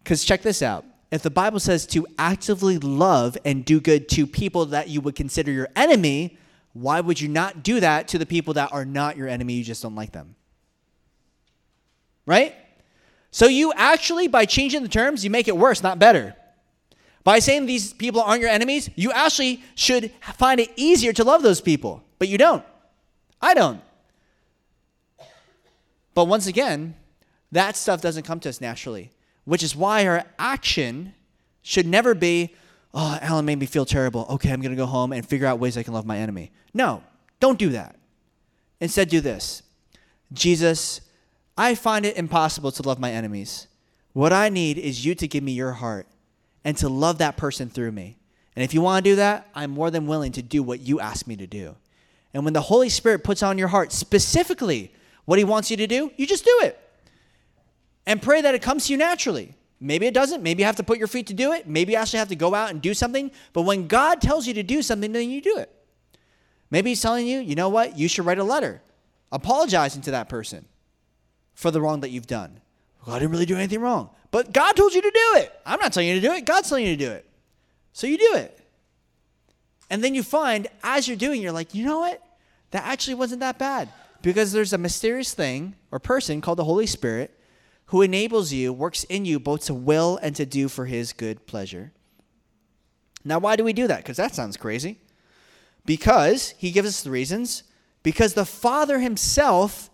[0.03, 0.83] Because check this out.
[1.09, 5.15] If the Bible says to actively love and do good to people that you would
[5.15, 6.37] consider your enemy,
[6.75, 9.53] why would you not do that to the people that are not your enemy?
[9.53, 10.35] You just don't like them.
[12.25, 12.53] Right?
[13.31, 16.35] So you actually, by changing the terms, you make it worse, not better.
[17.23, 21.43] By saying these people aren't your enemies, you actually should find it easier to love
[21.43, 22.63] those people, but you don't.
[23.41, 23.81] I don't.
[26.13, 26.95] But once again,
[27.53, 29.11] that stuff doesn't come to us naturally,
[29.45, 31.13] which is why our action
[31.61, 32.53] should never be,
[32.95, 34.25] oh, Alan made me feel terrible.
[34.31, 36.51] Okay, I'm going to go home and figure out ways I can love my enemy.
[36.73, 37.03] No,
[37.39, 37.97] don't do that.
[38.79, 39.61] Instead, do this
[40.33, 41.01] Jesus,
[41.57, 43.67] I find it impossible to love my enemies.
[44.13, 46.07] What I need is you to give me your heart
[46.63, 48.17] and to love that person through me.
[48.55, 50.99] And if you want to do that, I'm more than willing to do what you
[51.01, 51.75] ask me to do.
[52.33, 54.93] And when the Holy Spirit puts on your heart specifically
[55.25, 56.79] what He wants you to do, you just do it.
[58.05, 59.53] And pray that it comes to you naturally.
[59.85, 60.41] Maybe it doesn't.
[60.41, 61.67] Maybe you have to put your feet to do it.
[61.67, 63.29] Maybe you actually have to go out and do something.
[63.53, 65.71] But when God tells you to do something, then you do it.
[66.71, 67.95] Maybe He's telling you, you know what?
[67.95, 68.81] You should write a letter
[69.31, 70.65] apologizing to that person
[71.53, 72.61] for the wrong that you've done.
[73.05, 74.09] Well, I didn't really do anything wrong.
[74.31, 75.53] But God told you to do it.
[75.65, 76.45] I'm not telling you to do it.
[76.45, 77.29] God's telling you to do it.
[77.93, 78.59] So you do it.
[79.91, 82.23] And then you find as you're doing, you're like, you know what?
[82.71, 83.89] That actually wasn't that bad.
[84.23, 87.39] Because there's a mysterious thing or person called the Holy Spirit
[87.87, 91.45] who enables you, works in you both to will and to do for his good
[91.45, 91.91] pleasure.
[93.23, 93.97] Now, why do we do that?
[93.97, 94.99] Because that sounds crazy.
[95.85, 97.63] Because he gives us the reasons.
[98.03, 99.89] Because the Father himself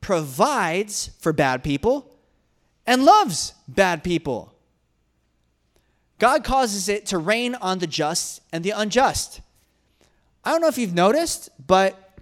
[0.00, 2.14] provides for bad people
[2.86, 4.54] and loves bad people.
[6.18, 9.40] God causes it to rain on the just and the unjust.
[10.44, 12.18] I don't know if you've noticed, but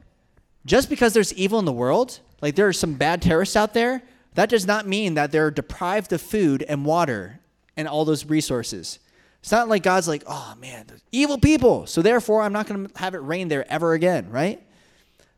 [0.64, 4.02] just because there's evil in the world, like there are some bad terrorists out there,
[4.34, 7.40] that does not mean that they're deprived of food and water
[7.76, 8.98] and all those resources.
[9.40, 11.86] It's not like God's like, oh man, evil people.
[11.86, 14.62] So therefore, I'm not going to have it rain there ever again, right?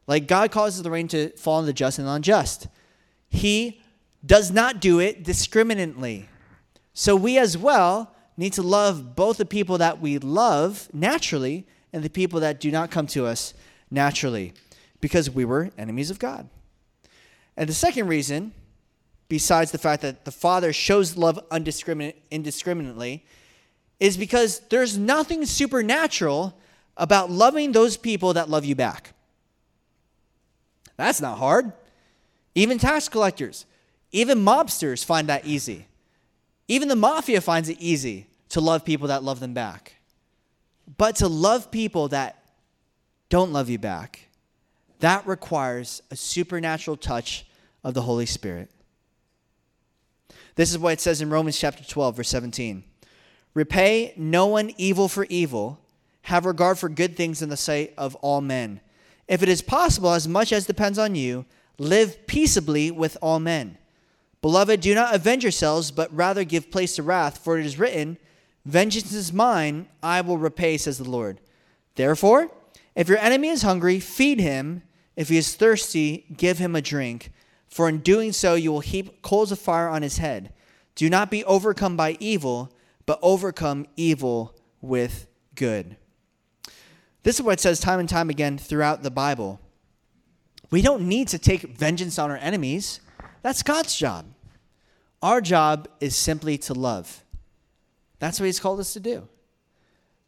[0.07, 2.69] Like God causes the rain to fall on the just and the unjust.
[3.31, 3.81] He
[4.25, 6.29] does not do it discriminately.
[6.93, 12.03] So we as well need to love both the people that we love naturally and
[12.03, 13.55] the people that do not come to us
[13.91, 14.53] naturally
[15.01, 16.49] because we were enemies of God.
[17.57, 18.53] And the second reason,
[19.29, 23.25] besides the fact that the Father shows love indiscriminately,
[24.01, 26.59] is because there's nothing supernatural
[26.97, 29.13] about loving those people that love you back.
[30.97, 31.73] That's not hard.
[32.55, 33.67] Even tax collectors,
[34.13, 35.87] even mobsters find that easy.
[36.69, 39.95] Even the mafia finds it easy to love people that love them back.
[40.97, 42.45] But to love people that
[43.29, 44.29] don't love you back,
[45.01, 47.47] that requires a supernatural touch
[47.83, 48.71] of the Holy Spirit.
[50.57, 52.85] This is what it says in Romans chapter 12, verse 17.
[53.55, 55.81] Repay no one evil for evil,
[56.23, 58.81] have regard for good things in the sight of all men.
[59.27, 61.45] If it is possible, as much as depends on you,
[61.79, 63.79] live peaceably with all men.
[64.43, 68.19] Beloved, do not avenge yourselves, but rather give place to wrath, for it is written,
[68.65, 71.41] Vengeance is mine, I will repay, says the Lord.
[71.97, 72.51] Therefore,
[72.95, 74.83] if your enemy is hungry, feed him.
[75.17, 77.31] If he is thirsty, give him a drink.
[77.75, 80.53] For in doing so, you will heap coals of fire on his head.
[80.95, 82.73] Do not be overcome by evil,
[83.05, 85.97] but overcome evil with good.
[87.25, 89.59] This is what it says time and time again throughout the Bible.
[90.71, 93.01] We don't need to take vengeance on our enemies.
[93.43, 94.27] That's God's job.
[95.21, 97.25] Our job is simply to love.
[98.21, 99.27] That's what He's called us to do.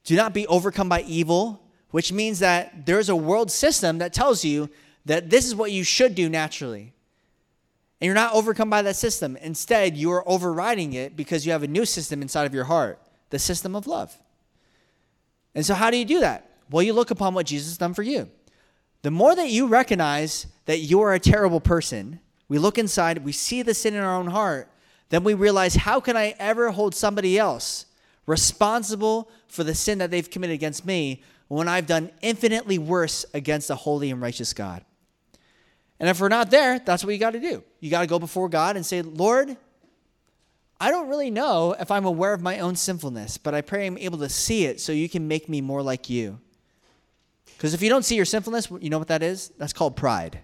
[0.02, 4.44] Do not be overcome by evil, which means that there's a world system that tells
[4.44, 4.68] you
[5.04, 6.92] that this is what you should do naturally.
[8.00, 9.37] And you're not overcome by that system.
[9.37, 13.00] Instead, you are overriding it because you have a new system inside of your heart
[13.30, 14.16] the system of love.
[15.54, 16.48] And so, how do you do that?
[16.70, 18.28] Well, you look upon what Jesus has done for you.
[19.02, 23.32] The more that you recognize that you are a terrible person, we look inside, we
[23.32, 24.70] see the sin in our own heart,
[25.09, 27.87] then we realize how can I ever hold somebody else
[28.26, 33.70] responsible for the sin that they've committed against me when I've done infinitely worse against
[33.70, 34.85] a holy and righteous God?
[35.98, 37.62] And if we're not there, that's what you got to do.
[37.80, 39.56] You got to go before God and say, Lord,
[40.78, 43.96] I don't really know if I'm aware of my own sinfulness, but I pray I'm
[43.96, 46.38] able to see it so you can make me more like you.
[47.56, 49.48] Because if you don't see your sinfulness, you know what that is?
[49.56, 50.40] That's called pride.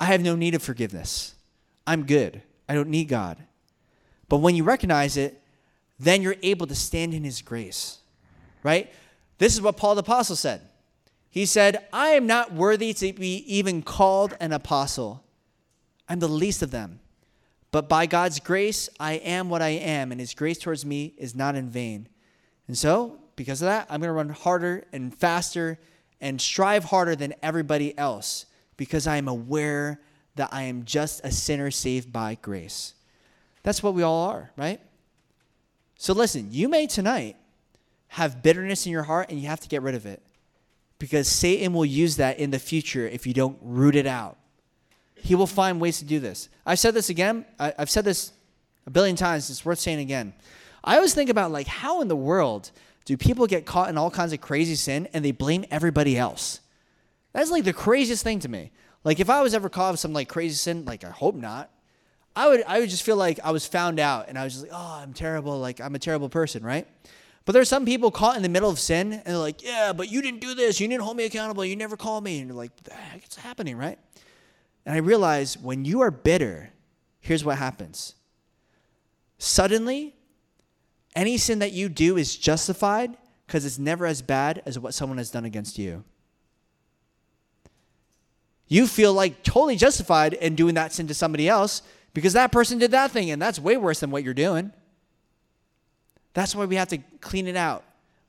[0.00, 1.34] I have no need of forgiveness.
[1.86, 2.40] I'm good.
[2.68, 3.36] I don't need God.
[4.28, 5.42] But when you recognize it,
[5.98, 7.98] then you're able to stand in His grace,
[8.62, 8.92] right?
[9.38, 10.62] This is what Paul the Apostle said.
[11.38, 15.22] He said, I am not worthy to be even called an apostle.
[16.08, 16.98] I'm the least of them.
[17.70, 21.36] But by God's grace, I am what I am, and His grace towards me is
[21.36, 22.08] not in vain.
[22.66, 25.78] And so, because of that, I'm going to run harder and faster
[26.20, 28.46] and strive harder than everybody else
[28.76, 30.00] because I am aware
[30.34, 32.94] that I am just a sinner saved by grace.
[33.62, 34.80] That's what we all are, right?
[35.98, 37.36] So listen, you may tonight
[38.08, 40.20] have bitterness in your heart and you have to get rid of it
[40.98, 44.36] because Satan will use that in the future if you don't root it out.
[45.14, 46.48] He will find ways to do this.
[46.64, 48.32] I've said this again, I, have said this
[48.86, 50.32] a billion times, it's worth saying again.
[50.82, 52.70] I always think about like how in the world
[53.04, 56.60] do people get caught in all kinds of crazy sin and they blame everybody else?
[57.32, 58.70] That's like the craziest thing to me.
[59.04, 61.70] Like if I was ever caught with some like crazy sin, like I hope not,
[62.34, 64.66] I would I would just feel like I was found out and I was just
[64.66, 66.86] like, oh, I'm terrible, like I'm a terrible person, right?
[67.48, 70.12] But there's some people caught in the middle of sin and they're like, yeah, but
[70.12, 72.54] you didn't do this, you didn't hold me accountable, you never called me, and you're
[72.54, 73.98] like, the heck is happening, right?
[74.84, 76.68] And I realize when you are bitter,
[77.20, 78.16] here's what happens.
[79.38, 80.14] Suddenly,
[81.16, 85.16] any sin that you do is justified because it's never as bad as what someone
[85.16, 86.04] has done against you.
[88.66, 91.80] You feel like totally justified in doing that sin to somebody else
[92.12, 94.70] because that person did that thing and that's way worse than what you're doing.
[96.34, 97.84] That's why we have to clean it out.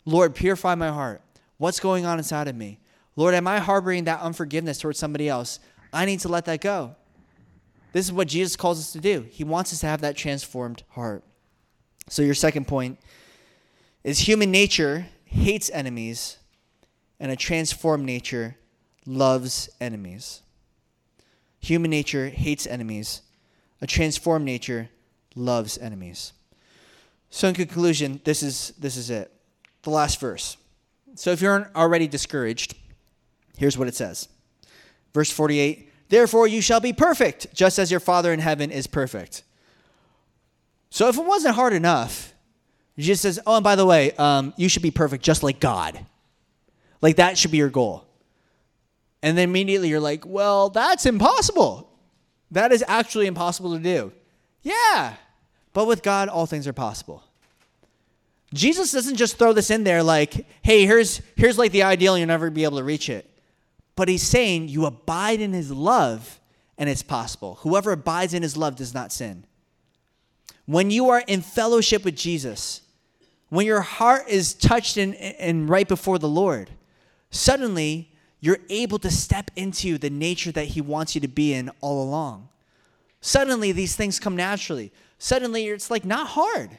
[0.05, 1.21] Lord, purify my heart.
[1.57, 2.79] What's going on inside of me?
[3.15, 5.59] Lord, am I harboring that unforgiveness towards somebody else?
[5.91, 6.95] I need to let that go.
[7.91, 9.25] This is what Jesus calls us to do.
[9.29, 11.23] He wants us to have that transformed heart.
[12.07, 12.99] So, your second point
[14.03, 16.37] is human nature hates enemies,
[17.19, 18.55] and a transformed nature
[19.05, 20.41] loves enemies.
[21.59, 23.21] Human nature hates enemies,
[23.81, 24.89] a transformed nature
[25.35, 26.33] loves enemies.
[27.29, 29.31] So in conclusion, this is this is it.
[29.83, 30.57] The last verse.
[31.15, 32.75] So if you're already discouraged,
[33.57, 34.27] here's what it says.
[35.13, 39.43] Verse 48, "Therefore you shall be perfect, just as your Father in heaven is perfect."
[40.89, 42.33] So if it wasn't hard enough,
[42.97, 46.05] Jesus says, "Oh, and by the way, um, you should be perfect just like God."
[47.01, 48.05] Like that should be your goal.
[49.21, 51.89] And then immediately you're like, "Well, that's impossible.
[52.51, 54.11] That is actually impossible to do."
[54.63, 55.15] Yeah.
[55.73, 57.23] But with God, all things are possible.
[58.53, 62.27] Jesus doesn't just throw this in there like, hey, here's, here's like the ideal, you'll
[62.27, 63.29] never be able to reach it.
[63.95, 66.39] But he's saying you abide in his love
[66.77, 67.55] and it's possible.
[67.61, 69.43] Whoever abides in his love does not sin.
[70.65, 72.81] When you are in fellowship with Jesus,
[73.49, 76.69] when your heart is touched and, and right before the Lord,
[77.31, 81.69] suddenly you're able to step into the nature that he wants you to be in
[81.81, 82.47] all along.
[83.21, 84.91] Suddenly these things come naturally.
[85.19, 86.71] Suddenly it's like not hard.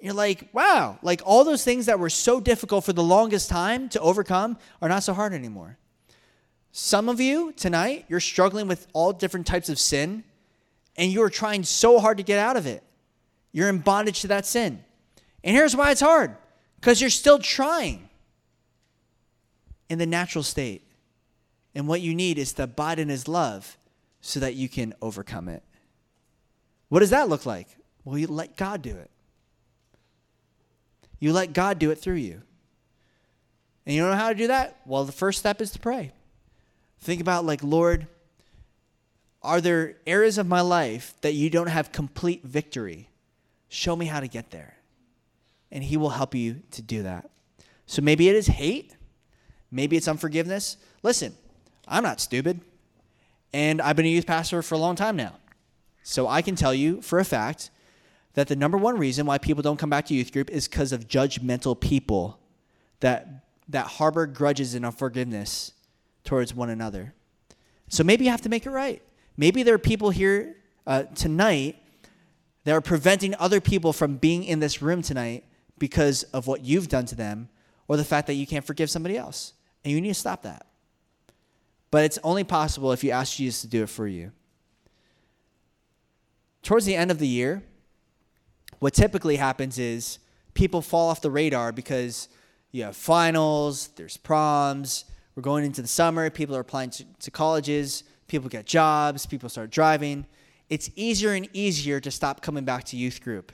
[0.00, 3.88] You're like, wow, like all those things that were so difficult for the longest time
[3.88, 5.78] to overcome are not so hard anymore.
[6.70, 10.22] Some of you tonight, you're struggling with all different types of sin,
[10.96, 12.82] and you are trying so hard to get out of it.
[13.52, 14.84] You're in bondage to that sin.
[15.42, 16.36] And here's why it's hard
[16.78, 18.10] because you're still trying
[19.88, 20.82] in the natural state.
[21.74, 23.78] And what you need is to abide in His love
[24.20, 25.62] so that you can overcome it.
[26.88, 27.68] What does that look like?
[28.04, 29.10] Well, you let God do it.
[31.18, 32.42] You let God do it through you.
[33.84, 34.80] And you don't know how to do that?
[34.84, 36.12] Well, the first step is to pray.
[37.00, 38.06] Think about, like, Lord,
[39.42, 43.08] are there areas of my life that you don't have complete victory?
[43.68, 44.76] Show me how to get there.
[45.70, 47.30] And He will help you to do that.
[47.86, 48.96] So maybe it is hate.
[49.70, 50.76] Maybe it's unforgiveness.
[51.02, 51.34] Listen,
[51.86, 52.60] I'm not stupid.
[53.52, 55.34] And I've been a youth pastor for a long time now.
[56.08, 57.70] So I can tell you for a fact
[58.34, 60.92] that the number one reason why people don't come back to youth group is because
[60.92, 62.38] of judgmental people
[63.00, 65.72] that that harbor grudges and unforgiveness
[66.22, 67.12] towards one another.
[67.88, 69.02] So maybe you have to make it right.
[69.36, 70.54] Maybe there are people here
[70.86, 71.82] uh, tonight
[72.62, 75.42] that are preventing other people from being in this room tonight
[75.76, 77.48] because of what you've done to them
[77.88, 79.54] or the fact that you can't forgive somebody else.
[79.84, 80.66] And you need to stop that.
[81.90, 84.30] But it's only possible if you ask Jesus to do it for you.
[86.66, 87.62] Towards the end of the year,
[88.80, 90.18] what typically happens is
[90.52, 92.28] people fall off the radar because
[92.72, 95.04] you have finals, there's proms,
[95.36, 99.48] we're going into the summer, people are applying to, to colleges, people get jobs, people
[99.48, 100.26] start driving.
[100.68, 103.52] It's easier and easier to stop coming back to youth group.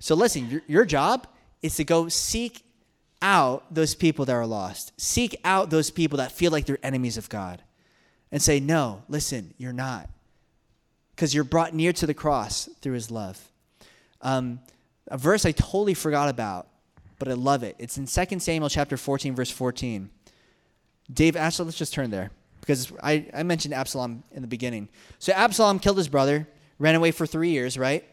[0.00, 1.28] So listen, your, your job
[1.62, 2.64] is to go seek
[3.22, 5.00] out those people that are lost.
[5.00, 7.62] Seek out those people that feel like they're enemies of God
[8.32, 10.10] and say, No, listen, you're not.
[11.18, 13.50] Because you're brought near to the cross through his love.
[14.22, 14.60] Um,
[15.08, 16.68] a verse I totally forgot about,
[17.18, 17.74] but I love it.
[17.80, 20.10] It's in 2 Samuel chapter 14, verse 14.
[21.12, 24.88] Dave, actually, let's just turn there because I, I mentioned Absalom in the beginning.
[25.18, 26.46] So Absalom killed his brother,
[26.78, 28.04] ran away for three years, right?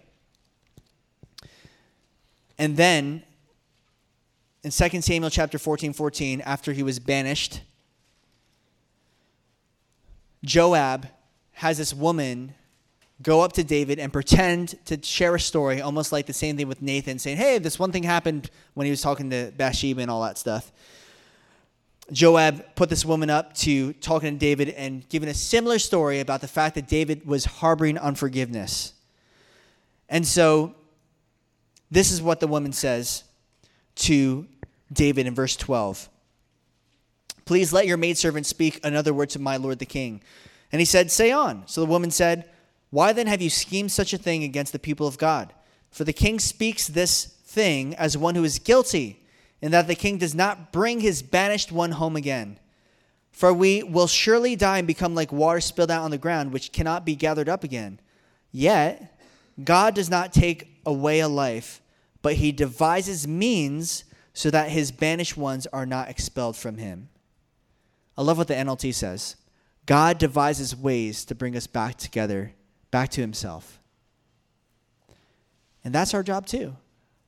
[2.58, 3.22] And then
[4.64, 7.62] in 2 Samuel chapter 14, 14, after he was banished,
[10.44, 11.08] Joab
[11.52, 12.56] has this woman
[13.22, 16.68] go up to David and pretend to share a story, almost like the same thing
[16.68, 20.12] with Nathan, saying, Hey, this one thing happened when he was talking to Bathsheba and
[20.12, 20.72] all that stuff.
[22.12, 26.42] Joab put this woman up to talking to David and giving a similar story about
[26.42, 28.94] the fact that David was harboring unforgiveness.
[30.08, 30.76] And so,
[31.90, 33.24] this is what the woman says
[33.96, 34.46] to
[34.92, 36.10] David in verse 12
[37.46, 40.22] Please let your maidservant speak another word to my lord the king.
[40.72, 41.64] And he said, Say on.
[41.68, 42.50] So the woman said,
[42.96, 45.52] why then have you schemed such a thing against the people of God?
[45.92, 49.22] For the king speaks this thing as one who is guilty,
[49.62, 52.58] in that the king does not bring his banished one home again.
[53.34, 56.72] For we will surely die and become like water spilled out on the ground, which
[56.72, 58.00] cannot be gathered up again.
[58.54, 59.20] Yet,
[59.62, 61.82] God does not take away a life,
[62.22, 67.10] but he devises means so that his banished ones are not expelled from him.
[68.18, 69.36] I love what the NLT says
[69.86, 72.54] God devises ways to bring us back together
[72.96, 73.82] back to himself.
[75.84, 76.78] And that's our job too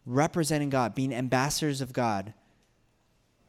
[0.05, 2.34] representing God, being ambassadors of God,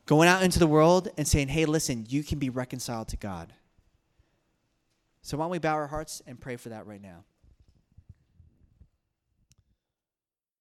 [0.04, 3.52] going out into the world and saying, hey, listen, you can be reconciled to God.
[5.22, 7.22] So why don't we bow our hearts and pray for that right now?